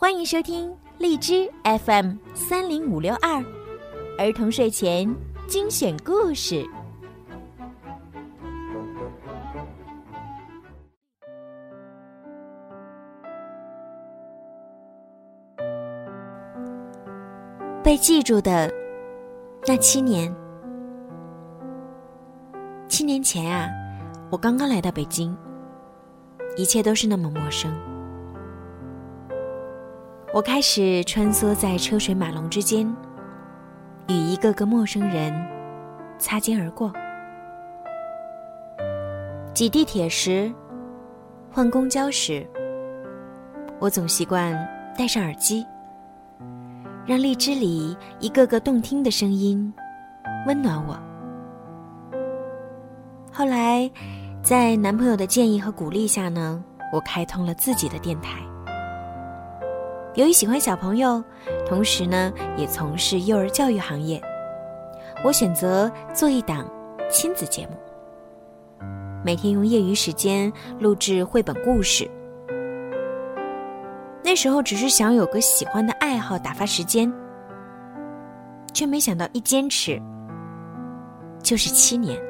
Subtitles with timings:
[0.00, 3.44] 欢迎收听荔枝 FM 三零五六二
[4.16, 5.12] 儿童睡前
[5.48, 6.64] 精选故事。
[17.82, 18.72] 被记住的
[19.66, 20.32] 那七年，
[22.86, 23.68] 七年前啊，
[24.30, 25.36] 我刚刚来到北京，
[26.56, 27.87] 一切都是那么陌生。
[30.34, 32.86] 我开始穿梭在车水马龙之间，
[34.08, 35.32] 与一个个陌生人
[36.18, 36.92] 擦肩而过。
[39.54, 40.52] 挤地铁时，
[41.50, 42.46] 换公交时，
[43.78, 44.54] 我总习惯
[44.96, 45.66] 戴上耳机，
[47.06, 49.72] 让荔枝里一个个动听的声音
[50.46, 50.96] 温暖我。
[53.32, 53.90] 后来，
[54.42, 58.38] 在男朋友的建议和鼓励下呢，我开通了自己的电台。
[60.18, 61.22] 由于喜欢小朋友，
[61.64, 64.20] 同时呢也从事幼儿教育行业，
[65.22, 66.68] 我选择做一档
[67.08, 67.78] 亲子节目。
[69.24, 72.10] 每天用业余时间录制绘本故事。
[74.24, 77.12] 那时候只是想有个喜欢的爱好打发时间，
[78.74, 80.02] 却没想到一坚持
[81.44, 82.20] 就是七年。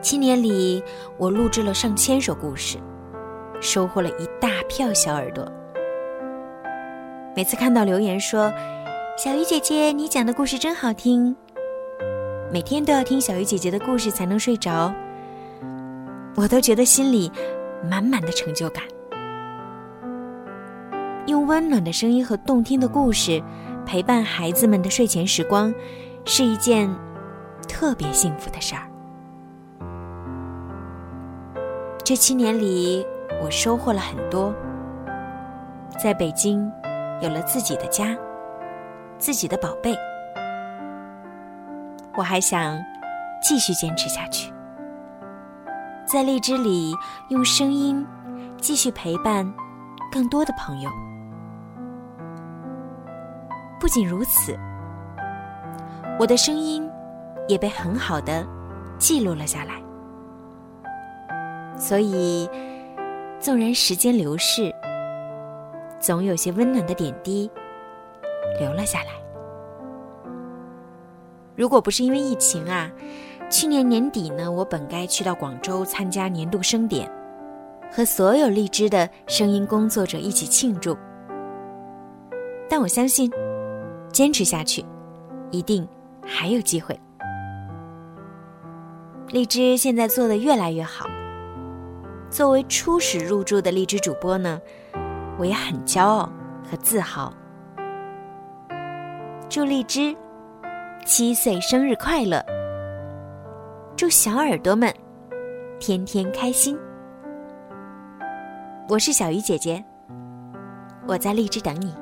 [0.00, 0.82] 七年里，
[1.18, 2.78] 我录制了上千首故事。
[3.60, 5.50] 收获了一大票小耳朵。
[7.34, 8.52] 每次看到留言说
[9.16, 11.34] ：“小鱼姐姐，你讲的故事真好听。”
[12.52, 14.94] 每天都要听小鱼姐姐的故事才能睡着，
[16.36, 17.32] 我都觉得心里
[17.88, 18.84] 满满的成就感。
[21.26, 23.42] 用温暖的声音和动听的故事
[23.86, 25.72] 陪伴孩子们的睡前时光，
[26.26, 26.94] 是一件
[27.66, 28.82] 特别幸福的事儿。
[32.04, 33.06] 这七年里。
[33.42, 34.54] 我收获了很多，
[36.02, 36.70] 在北京
[37.20, 38.16] 有了自己的家，
[39.18, 39.94] 自己的宝贝。
[42.16, 42.82] 我还想
[43.42, 44.50] 继续坚持下去，
[46.06, 46.94] 在荔枝里
[47.28, 48.06] 用声音
[48.58, 49.46] 继续陪伴
[50.10, 50.90] 更多的朋友。
[53.78, 54.58] 不仅如此，
[56.18, 56.88] 我的声音
[57.46, 58.46] 也被很好的
[58.98, 59.74] 记录了下来，
[61.76, 62.48] 所以。
[63.44, 64.74] 纵然时间流逝，
[66.00, 67.50] 总有些温暖的点滴
[68.58, 69.10] 留了下来。
[71.54, 72.90] 如果不是因为疫情啊，
[73.50, 77.06] 去年年底呢，我本该去到广州参加年度盛典，
[77.92, 80.96] 和所有荔枝的声音工作者一起庆祝。
[82.66, 83.30] 但我相信，
[84.10, 84.82] 坚持下去，
[85.50, 85.86] 一定
[86.24, 86.98] 还有机会。
[89.28, 91.04] 荔枝现在做的越来越好。
[92.34, 94.60] 作为初始入驻的荔枝主播呢，
[95.38, 96.28] 我也很骄傲
[96.68, 97.32] 和自豪。
[99.48, 100.12] 祝荔枝
[101.06, 102.44] 七岁生日快乐！
[103.96, 104.92] 祝小耳朵们
[105.78, 106.76] 天天开心！
[108.88, 109.84] 我是小鱼姐姐，
[111.06, 111.94] 我在荔枝等你。